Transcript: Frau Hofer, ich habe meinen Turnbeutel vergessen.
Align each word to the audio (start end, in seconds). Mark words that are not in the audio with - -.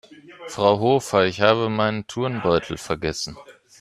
Frau 0.49 0.79
Hofer, 0.79 1.25
ich 1.27 1.41
habe 1.41 1.69
meinen 1.69 2.07
Turnbeutel 2.07 2.75
vergessen. 2.77 3.37